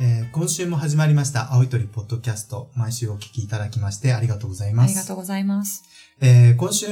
[0.00, 2.70] えー今週も始まりました、青い鳥ポッドキャスト。
[2.76, 4.86] 毎週お聞きいただきましてありがとうございます。
[4.86, 5.82] ありがとうございます。
[6.20, 6.86] えー今週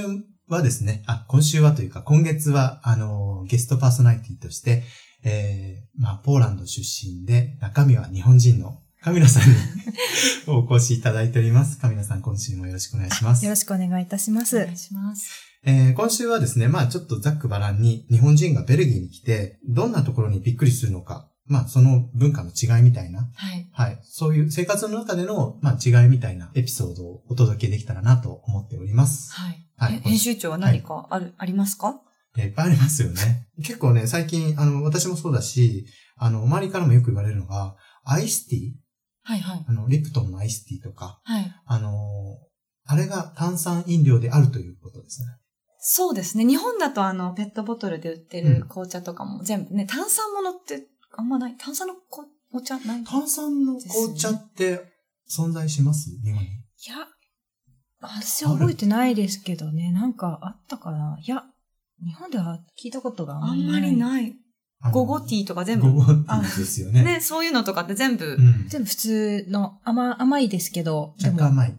[0.48, 4.82] はですね、あ、今週はというか、今月は、あのーゲストパーソナリティとして、
[5.22, 9.54] えーまあ、ポーランド出身で、中身は日本人のカミラさんに
[10.48, 11.78] お越しいただいております。
[11.78, 13.44] カミラさん、今週もよろしくお願いします。
[13.44, 14.76] よろしくお願いいたしますお願い。
[14.76, 15.28] します。
[15.64, 23.68] えー今週はですね、まあちょっとざっくばらんに日本人がベルギーに来て、どんなところにびっくりするのか、まあその文化の違いみたいな、はい。
[23.72, 29.32] はい、そういう生活の中での、まあ、違いみたいなエピソードをお届けできたらなと思っております。
[29.32, 29.66] はい。
[29.76, 32.00] はいえ編集長は何かある、ありますか？
[32.38, 33.48] えーいっぱいありますよね。
[33.64, 35.86] 結構ね、最近、あの、私もそうだし、
[36.16, 38.72] あの、周りからもよく言われるのが、アイスティー？
[39.22, 39.64] はいはい。
[39.66, 41.52] あの、リプトンのアイスティーとか、はい。
[41.64, 41.92] あのー
[42.88, 45.26] あれが炭酸飲料であるということですね。
[45.80, 46.44] そうですね。
[46.46, 50.86] 日本だとあの、ペットボトルで売ってる紅茶とかも全部ね、炭酸ものって
[51.16, 51.56] あんまない。
[51.58, 53.04] 炭酸のこお茶ない？
[53.04, 54.84] 炭酸の紅茶って
[55.28, 56.10] 存在します？
[56.24, 56.46] 日本に？
[56.46, 56.52] い
[56.88, 57.06] や、
[58.00, 61.18] 私は覚えてないですけどね、なんかあったかな？
[61.20, 61.44] いや、
[62.04, 63.96] 日本では聞いたことがあんまりい。
[63.96, 64.34] ない。
[64.92, 65.90] ゴゴティーとか全部。
[65.90, 67.02] ゴゴティーですよね。
[67.02, 68.36] ね、そういうのとかって全部。
[68.38, 68.68] うん。
[68.68, 71.76] 全部普通の甘甘いですけど、若干甘い。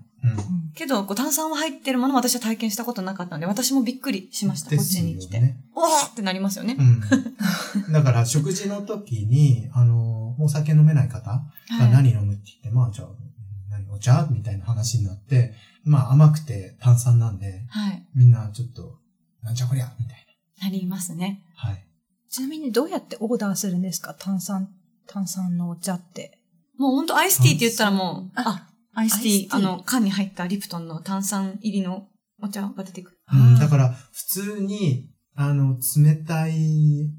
[0.75, 4.69] けど、こう炭酸は入ってるものを私は体験したことなかったので、私もびっくりしました。
[4.69, 5.39] こっちに来て。
[5.39, 5.57] ね。
[5.75, 6.77] おーってなりますよね。
[6.77, 7.91] うん。
[7.93, 11.41] だから、食事の時に、あの、お酒飲めない方が
[11.79, 13.07] はい何飲むって言って、まあ、じゃあ、
[13.69, 18.05] 何お茶みたいな話になって、まあ、甘くて炭酸なんで、はい。
[18.13, 18.99] みんなちょっと、
[19.41, 20.27] なんじゃこりゃみたい
[20.61, 21.43] なりますね。
[21.63, 21.71] な。
[21.71, 21.85] はい。
[22.29, 24.69] ちなみにどうやってオーダーするんですか炭酸、
[25.07, 26.39] 炭酸のお茶って。
[26.77, 28.67] もうほんとアイスティーって言ったらもう、ああ、
[28.97, 32.07] アイスティー、あの、缶に入ったリプトンの炭酸入りの
[32.41, 33.19] お茶が出てくる。
[33.31, 37.11] うん、だから、普通に、あの、冷たい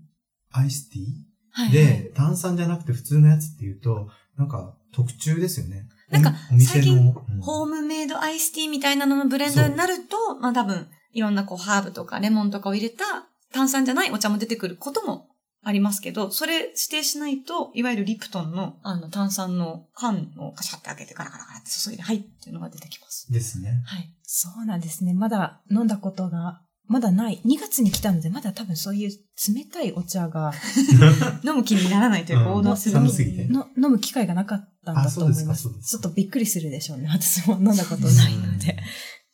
[0.51, 1.05] アイスティー
[1.53, 1.73] はいはい。
[1.73, 5.87] で、炭酸じゃなくて普通のやつっていうと、なんか特注ですよね。
[6.11, 6.83] なんかおお店の。
[6.83, 7.41] 最近うん。
[7.41, 13.05] ホームメイドアイスティーみたいなののブレンドになると、まあ多分、いろんなこうハーブとかレモンとかを入れた
[13.53, 15.29] 炭酸じゃないお茶も出てくることも
[15.63, 23.31] ありますけど、それ指定しないと、いわゆるリプトンのあの炭酸の缶をカシャって開けてガラガラガラって注いで、はいっていうのが出てきます。
[23.33, 23.83] ですね。
[23.85, 24.15] はい。
[24.23, 25.15] そうなんですね。
[25.15, 27.43] まだ飲んだことが、まだない。
[27.45, 30.53] 2月に来たので、まだ多分そういう冷たいお茶が
[31.45, 37.09] 飲む気にならないというか、うんオーダーする寒すぎての飲む機会がなかったんだと思いますちょっとびっくりするでしょうね。
[37.09, 38.79] 私も飲んだことないので。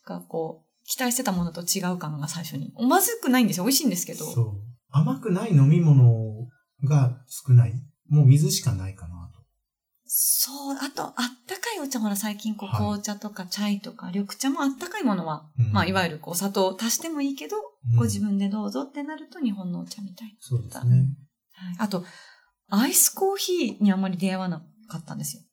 [0.05, 2.73] がこう、期待してたものと違う感が最初に。
[2.77, 3.63] まずくないんですよ。
[3.63, 4.25] 美味しいんですけど。
[4.25, 4.74] そう。
[4.97, 6.47] 甘くない飲み物
[6.85, 7.73] が少ない。
[8.07, 9.41] もう水しかないかなと。
[10.05, 10.75] そう。
[10.75, 11.13] あと、あっ
[11.47, 20.89] たかいお茶、ほら最近こう、はい紅茶とかチャイとか緑茶もあったかいものは、うんまあいわゆるこう砂糖を足してもいいけど、うんご自分でどうぞってなると日本のお茶みたいそうですね。
[20.89, 20.95] な。
[20.95, 21.75] はい。
[21.79, 22.05] あと、
[22.69, 25.43] アイスコーヒーにあんまり出会わなかったんですよ。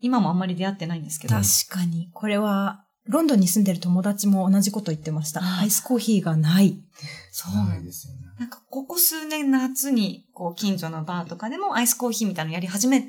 [0.00, 1.34] 今もあんまり出会ってないんですけど。
[1.34, 2.10] 確かに。
[2.12, 5.40] これは、ロンドンに住んでる友達も同じこと言ってました。
[5.40, 6.78] あアイスコーヒーがない。
[7.32, 7.86] そうなないんで。
[7.86, 8.20] ですすよね。
[8.38, 13.04] なんかここ数年夏に、こう近所のバーとかでもアイスコーヒーみたいなのやり始め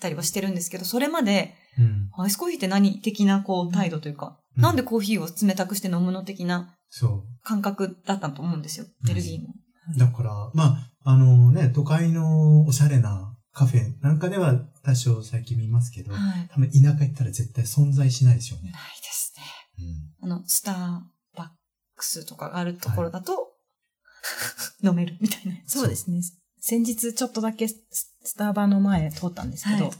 [0.00, 2.10] たりはしてるんですけど、それまで、うん。
[2.22, 8.84] アイスコーヒーって何的なこう態度というか、うんなんでコーヒーを冷たくして飲むの的なそ感覚だったと思うんですよ。
[8.84, 9.54] うんベルギーも。
[9.96, 9.98] う。
[9.98, 16.48] だから、まあ、あのね、都会のおしゃれなカフェなんかでは多少最近見ますけど、はい。
[16.50, 18.72] 多分田舎行ったら絶対存在しないでしょうね。
[18.72, 19.21] ないです。
[20.22, 21.00] あの、スター
[21.36, 21.48] バッ
[21.96, 23.52] クスとかがあるところだと、
[24.82, 25.54] 飲めるみたいな。
[25.66, 26.20] そうですね。
[26.60, 27.76] 先日ちょっとだけス
[28.22, 29.94] スターバの前通ったんですけど、はい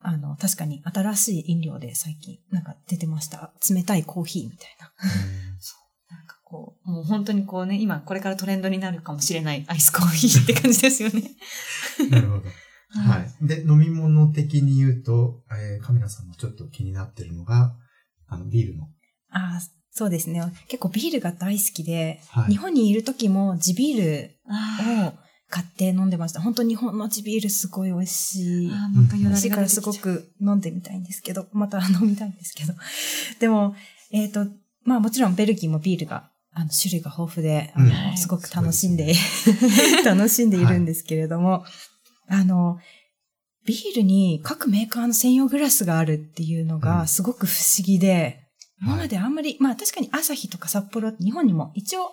[0.00, 3.52] あの、確かに新しい飲料で最近なんか出てました。
[3.68, 4.92] 冷たいコーヒーみたいな。
[6.10, 11.22] なんかこう、もう本当にこうね、今これからトレンドになるかもしれないアイスコーヒーって感じですよね。
[12.00, 12.42] うんなるほど。
[12.90, 13.46] はい。
[13.46, 17.74] で、飲み物的に言うと、えー、カメラさんもちょっと気になってるのが、
[18.28, 18.88] あの、ビールの。
[19.30, 19.60] ああ、
[19.90, 20.42] そうですね。
[20.68, 26.40] 結構ビールが大好きで、はい日本にいる時も地ビールあを買って飲んでました。
[26.40, 28.72] 本当日本の地ビールすごい美味しいー。
[28.72, 32.74] あー、なんかよ美だ味しいからすごく飲んでみたいんですけど、また飲みたいんですけど。
[33.40, 33.74] でも、
[34.10, 34.46] えっ、と、
[34.84, 39.14] まあもちろんベルギーもビールが、あの、種類が豊富で、あのうんすごく楽しんで、
[40.04, 41.64] 楽しんでいるんですけれども、
[42.28, 42.78] あの、
[43.64, 48.47] ビールに各メーカーの専用グラスがあるっていうのうんがすごく不思議で、
[48.80, 52.12] 今まであんまり、まあ確かに朝日とか札幌って日本にも一応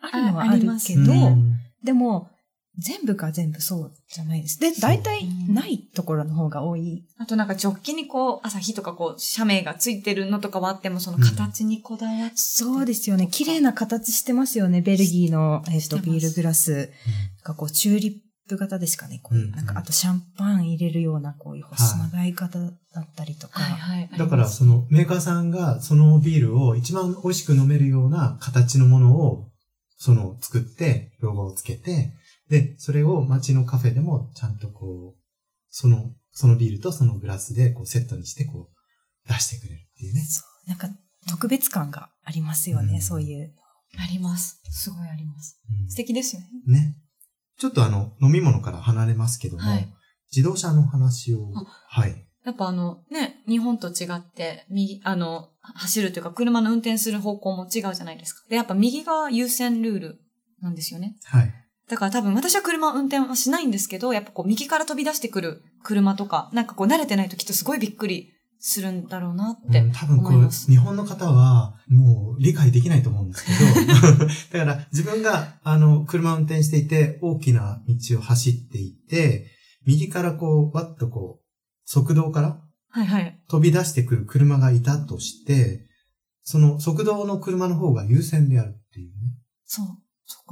[0.00, 2.30] あるのはああるけど、うんでも
[2.78, 4.60] 全部が全部そうじゃないです。
[4.60, 7.06] で、大体ないところの方が多い。
[7.16, 12.36] あとなんかジョッキにこう、朝日とかこう、社名がついてるのとかはあっても、その形にこだわって。
[12.36, 13.28] そうですよね。
[13.28, 14.82] 綺麗な形してますよね。
[14.82, 16.90] ベルギーの、えっと、ビールグラス
[17.44, 18.14] がこう、チューリッ
[18.48, 19.20] プ型ですかね。
[19.22, 22.66] こういううんなんか、あとシャンパン入れるような、こういう細長い型だ
[23.00, 23.60] ったりとか。
[23.60, 24.18] はいはい。
[24.18, 29.50] だから、そのメーカーさんがそのビールを一番美味しく飲めるような形のものを、
[29.98, 32.12] その作って、ロゴをつけて、
[32.48, 35.20] で、それを街のカフェでもちゃんとこう、
[35.70, 40.20] その、そのビールとそのグラスでこうセットにしてこう、出してくれるっていうね。
[40.20, 40.68] そう。
[40.68, 40.88] なんか、
[41.28, 42.94] 特別感がありますよね。
[42.94, 43.52] うんそういう。
[43.98, 44.60] あります。
[44.70, 45.60] すごいあります。
[45.70, 46.48] うん素敵ですよね。
[46.66, 46.96] ね。
[47.58, 49.88] ちょっとあの、飲み物から離れますけども、はい
[50.32, 51.52] 自動車の話を、
[51.88, 52.26] はい。
[52.44, 58.42] やっぱあの、ね、日本と違って、右、あの、走るというか、車の運転する方向も違うじゃないですか。
[58.48, 60.20] で、やっぱ右側優先ルール
[60.60, 61.16] なんですよね。
[61.24, 61.52] はい。
[61.88, 68.32] だから多分私は車運転はしないんですけど、やっぱこう右から飛び出してくる車とか、なんかこう慣れてないときっとすごいびっくり
[68.68, 70.50] するんだろうなってうん、多分こう。
[70.50, 74.26] 日本の方は、もう理解できないと思うんですけど、
[74.58, 79.46] だから自分が、あの、車を運転していて、大きな道を走っていて、
[79.86, 81.44] 右からこう、わっとこう、
[81.84, 83.40] 速道からはいはい。
[83.48, 85.86] 飛び出してくる車がいたとして、
[86.42, 89.36] その速道の車の方が優先であるっていうね。
[89.64, 89.86] そう。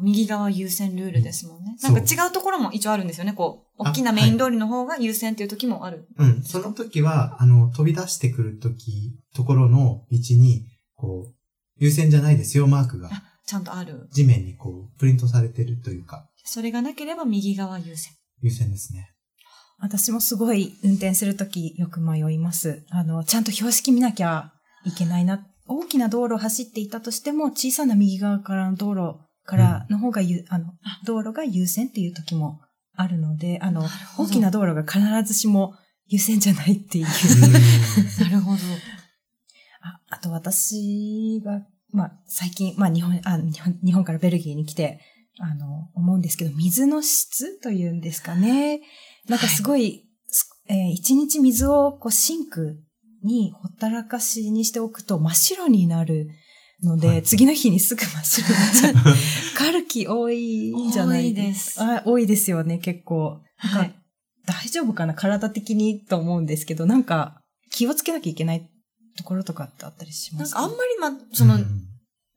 [0.02, 1.74] 右側優先ルールですもんね。
[1.78, 3.32] そうんなか違うところも一応あるんですよね。
[3.32, 6.08] こう、あ大きなメイン通りの方が優先っていう時もある。
[6.16, 6.42] うん。
[6.42, 11.34] その時は、あの、飛び出してくる時、ところの道に、こう、
[11.76, 13.08] 優先じゃないですよ、マークが。
[13.12, 14.08] あ、ちゃんとある。
[14.12, 18.14] 地面にこう、プリントされてるというか、それがなければ右側優先。
[18.42, 19.10] 優先ですね。
[19.80, 22.84] 私もすごい運転するときよく迷います。
[22.90, 24.52] あの、ちゃんと標識見なきゃ
[24.84, 25.46] いけないな。
[25.66, 30.72] 大きな道路を走っていたとしても、小さな右側からの道路からの方がゆ、あの、
[31.04, 32.60] 道路が優先っていう時も
[32.96, 33.84] あるので、あの
[34.18, 35.74] 大きな道路が必ずしも
[36.06, 37.06] 優先じゃないっていう。
[38.20, 38.58] なるほど。
[39.82, 45.00] ああと私が、まあ、最近、まあ、日本、あ、日本、日本からベルギーに来て、
[45.38, 48.80] あの、思うんですけど、水の質というんですかね。
[49.28, 52.80] なんかすごい、すえー一日水をこうシンク
[53.22, 56.28] にほったらかしにしておくと真っ白になる
[56.82, 57.22] ので、はい。
[57.22, 58.94] 次の日にすぐ真っ白になっちゃう。
[59.56, 61.26] カルキ多いんじゃない？
[61.26, 61.82] 多いです。
[61.82, 63.40] あ多いですよね、結構。
[63.56, 63.94] はい。
[64.46, 65.14] 大丈夫かな？
[65.14, 67.40] 体的にと思うんですけど、なんか
[67.70, 68.68] 気をつけなきゃいけない
[69.16, 70.54] ところとかってあったりします？
[70.54, 71.64] なんかあんまりまあ、その、うん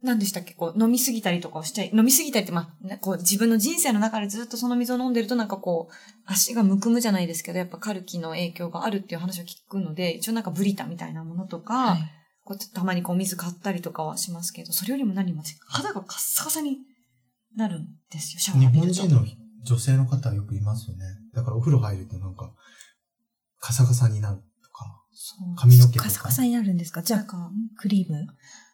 [0.04, 5.94] 何でしたっけ、こう、飲みすぎたりとかをしちゃい、飲みすぎたりって、まあ、ねこう、自分の人生の中でずっとその水を飲んでるとなんかこう、
[6.28, 12.00] 足がむくむじゃないですけど、やっぱカルキの影響があるっていう話を聞くので、一応なんかブリタみたいなものとか、はい
[12.48, 16.78] こうたまにこう水買ったりとかはしますけど、それよりも何も肌がカッサカサに
[17.58, 19.02] なるんですよ、シャワー日浴びると。
[19.02, 19.26] 本人の
[19.66, 21.04] 女性の方はよくいますよね。
[21.34, 22.54] だからお風呂入るとなんか、
[23.60, 26.06] カサカサになるとか、そう髪の毛とか。
[26.06, 27.02] カサカサになるんですか？
[27.02, 28.26] じゃあ、クリーム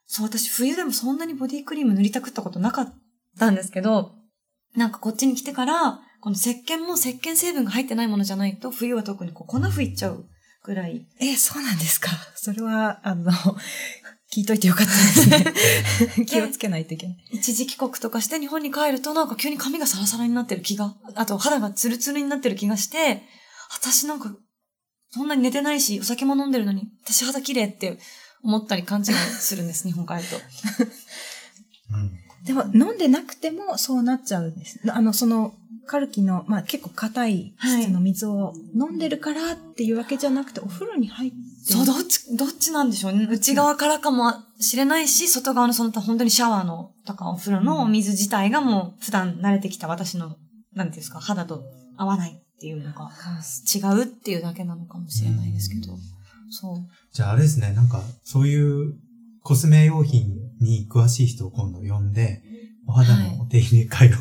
[0.06, 2.94] そう、私冬でもそんなにボディクリーム塗りたくったことなかっ
[3.40, 4.12] たんですけど、
[4.76, 10.26] なんかこっちに来てから、この石鹸も石鹸成分が入ってないものじゃないと、冬は特にこう粉吹いちゃう
[10.64, 11.06] ぐらい。
[11.20, 12.10] えーそうなんですか？
[12.36, 13.32] それは、あの、
[14.34, 16.26] 聞いといてよかったですね。
[16.26, 17.18] 気をつけないといけない。
[17.34, 23.22] 一時帰国とかして日本に帰るとなんか急に髪がサラサラになってる気が、あと肌がツルツルになってる気がして、
[23.72, 24.36] 私なんか、
[25.12, 28.00] そんなに寝てないし、お酒も飲んでるのに、私肌綺麗って
[28.44, 30.38] 思ったり勘違いするんです、 日本帰ると。
[31.92, 34.78] うんでも、飲んでなくてもそうなっちゃうんです。
[34.90, 35.54] あの、その、
[35.86, 41.74] カルキの、まあ結構硬い質の水を飲んでるからっていうわけじゃなくて、お風呂に入って。
[41.74, 43.28] そう、どっち、どっちなんでしょうね。
[43.30, 50.38] 内側からかもしれないし、外側のその他本当にシャワーのとかお風呂のお水自体がもう普段慣れてきた私の、なんてい
[50.86, 51.64] うんですか、肌と
[51.98, 53.10] 合わないっていうのが
[53.74, 55.98] 違うっていうだけなのかもしれないですけど。
[56.50, 56.78] そう。
[57.12, 58.96] じゃああれですね、なんか、そういう
[59.42, 62.42] コスメ用品に詳しい人を今度呼んで、
[62.88, 64.12] お肌のお手入れ会を、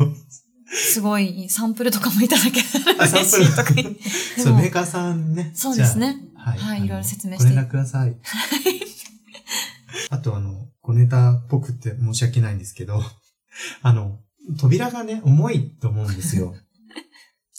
[0.74, 3.94] すごいサンプルとかもいただけたら嬉しいとか言って。
[3.94, 4.08] で
[4.42, 5.52] そう、もメーカーさんね。
[5.54, 6.58] そうですねはい。
[6.58, 8.16] はいいろいろ説明してご連絡ください。
[10.10, 13.02] あとあの、小ネタっぽくって申し訳ないんですけど、
[13.82, 14.18] あの、
[14.58, 16.54] 扉がね、重いと思うんですよ。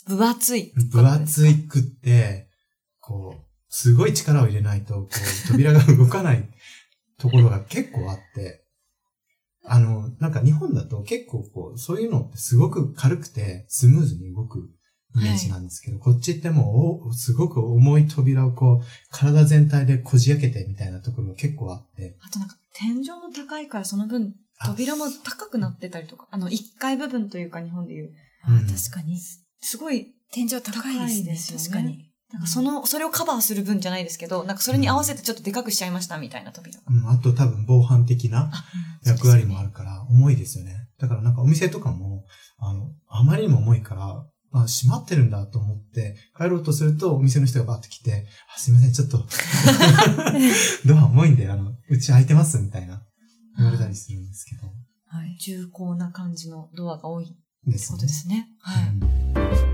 [0.06, 0.72] 分厚い。
[0.90, 2.48] 分厚いくって、
[3.00, 6.48] こう、すごい力を入れないと、こう、扉が動かない
[7.18, 8.63] ところが結構あって、
[9.64, 14.70] あの、なんか日本だと結構こう、そういうのってすごく軽くてスムーズに動く
[15.16, 28.12] イメージなんですけど、こっちってもうお、すごく重い扉をこう、体全体でこじ開けてみたいなところが結構あって、あとなんか天井も高いからその分あ扉も高くなってたりとか、あの1階部分というか日本でいう、
[28.48, 29.18] うんあ確かに。
[29.18, 31.22] すごい、天井高いです高いね。
[31.24, 32.10] ですよね確かに。
[32.32, 36.84] なんかその、それをカバーする分じゃないですけど、なんかそれに合わせてちょっとでかくしちゃいましたみたいな扉が。
[36.88, 38.64] うん、あと多分防犯的なあ
[39.04, 40.88] 役割もあるから、重いですよね。
[40.98, 42.24] だからなんかお店とかも、
[42.58, 49.18] あの、あまりにも重いから、あ、閉まってるんだと思って、帰ろうとすると、お店の人がバーって来て、あ、すいません、ちょっと、
[50.86, 53.02] ドア重いんで、あの、うち開いてますみたいな、
[53.56, 54.68] 言われたりするんですけど。
[55.06, 55.36] はい。
[55.40, 57.34] 重厚な感じのドアが多いって
[57.70, 58.48] ですねことですね。
[58.60, 58.88] はい。
[58.88, 59.73] うん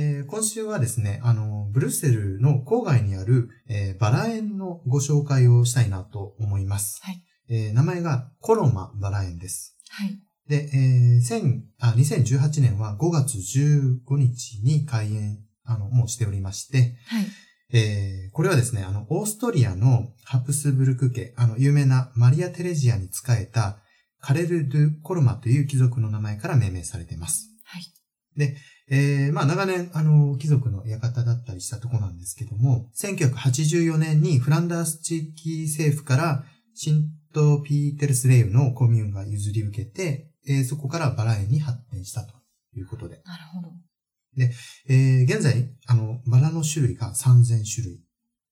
[0.00, 7.00] えー今週はですね、あの、ブルッセルの郊外にある、えーバラ園のご紹介をしたいなと思います。
[7.02, 9.76] はいえー名前がコロマバラ園です。
[9.90, 10.18] はい。
[10.48, 17.26] で、えー1000あ2018年は5月15日に開園、あの、もうしておりまして、はい。
[17.72, 23.78] えーこれはですね、あの、オーストリアのハプスブルク家、あの、有名なマリア・テレジアに仕えた
[24.20, 27.50] カレル・ドゥ・コルマという貴族の名前から命名されています。
[27.64, 27.82] はい。
[28.92, 36.44] えーまあ、長年、あの、貴族の館だったりしたところなんですけども、1984年にフランダース地域政府から
[36.74, 42.34] シント・ピーテルスレイユのコミューンが譲り受けて、えーそこからバラ園に発展したと
[42.76, 43.20] いうことで。
[43.24, 43.72] なるほど。
[44.88, 48.00] えー現在、あの、バラの種類が3000種類。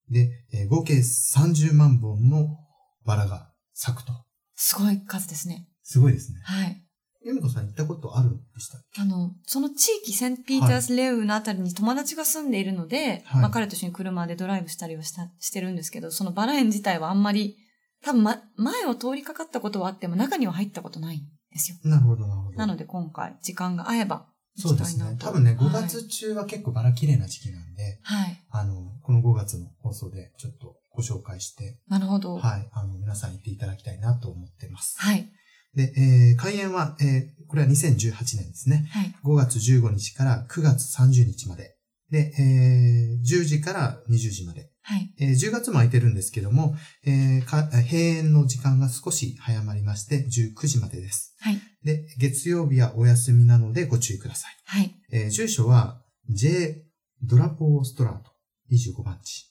[0.09, 2.59] で、えー合計30万本の
[3.05, 4.13] バラが咲くと。
[4.55, 5.69] すごい数ですね。
[5.83, 6.41] すごいですね。
[6.45, 6.85] はい。
[7.25, 17.57] 由美子さん行ったことあるんでしたあの、その地域、セントピータースレウのあたりに友達が住んでいるので、はいまあ彼と一緒に車でドライブしたりはした、してるんですけど、そのバラ園自体はあんまり、
[18.05, 21.21] 多分、ま、前を通りかかったことはあっても中には入ったことないん
[21.53, 21.79] ですよ。
[21.85, 22.57] なるほど、なるほど。
[22.57, 24.99] なので今回、時間が合えば行そうです。
[24.99, 28.45] ね多分ね、5はい月中は結構バラ綺麗な時期なんで、はい。
[28.51, 32.35] あの、この5月の放送でちょっとご紹介して、なるほど。
[32.35, 32.43] はい。
[32.43, 34.97] はい、あの、皆さん行っていただきたいなと思ってます。
[34.99, 35.31] はい。
[35.79, 38.87] で、えー開園は、えーこれは2018年ですね。
[38.91, 39.15] はい。
[39.25, 41.77] 5月15日から9月30日まで。
[42.11, 44.71] で、えー10時から20時まで。
[44.83, 45.15] はい。
[45.19, 46.75] えー10月も空いてるんですけども、
[47.07, 51.35] えーか閉園の時間が少し早まりまして、19時までです。
[51.41, 51.59] はい。
[51.85, 54.57] で、月曜日はお休みなのでご注意ください。
[54.67, 54.95] はい。
[55.13, 56.83] えー住所は J
[57.23, 58.31] ドラポーストラート
[58.71, 59.47] 25番地、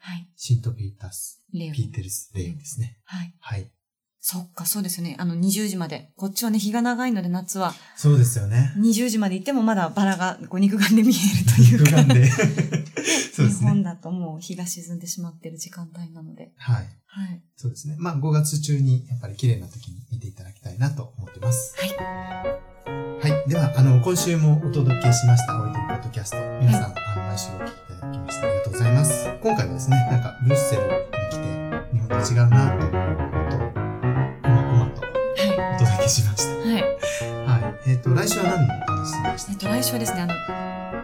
[0.00, 0.28] はい。
[0.34, 1.72] シントピータース、レオ。
[1.72, 2.98] ピーテルスレインですね。
[3.04, 3.34] はい。
[3.38, 3.70] はい。
[4.30, 5.16] そっか、そうですよね。
[5.18, 6.10] あの、20時まで。
[6.18, 8.74] こっちはね、日が長いので夏はそうですよね。
[8.76, 12.02] 20時まで行ってもまだバラがこう肉眼で見えるというか。
[12.02, 12.26] 肉眼で。
[12.30, 13.70] そうで日すね。
[13.70, 16.52] 本だともう日が沈んでしまってる時間帯なので。
[16.58, 16.76] はい。
[17.06, 17.42] はい。
[17.56, 17.96] そうですね。
[17.98, 21.74] まあ、5月中にやっぱり綺麗な時に見ていただきたいなと思ってます。
[21.78, 21.88] はい。
[23.30, 23.48] はい。
[23.48, 26.36] では、あの、今週もお届けしました、おいでるポッドキャスト。
[26.60, 29.24] 皆さん、あの、毎週お聞きいただきましてありがとうございます。
[29.42, 30.88] 今回はですね、なんか、ブルッセルに
[31.30, 32.77] 来て、日本と違うな
[38.28, 40.34] 来週は何の話しましたえっと、来週はですね、あの、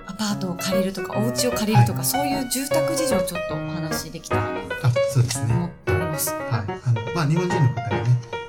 [0.06, 5.54] アパートを借りるとか、お家を借りるとか、そういう住宅事情をちょっとお話しできたらなとあ、そうですね。
[5.54, 6.30] 思っております。
[6.34, 6.42] はい。
[6.84, 8.04] あの、まあ、日本人の方がね、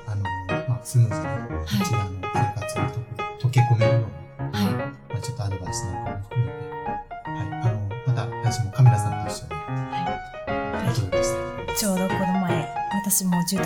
[0.06, 0.22] あの、
[0.68, 2.15] まあ、スムーズに、こち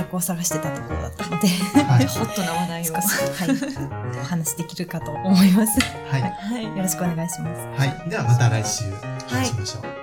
[0.00, 1.50] 私も住宅を探してたところだったので、い。
[1.50, 2.06] はい。
[2.06, 2.94] ホットな話題を。
[2.94, 5.80] はい、お 話できるかと思います。
[6.10, 6.22] はい。
[6.22, 6.64] はい。
[6.64, 7.80] よろしくお願いします。
[7.80, 8.10] はい。
[8.10, 9.99] ではまた来週お会いしましょう。